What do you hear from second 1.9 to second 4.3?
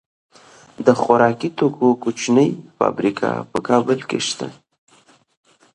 کوچنۍ فابریکې په کابل کې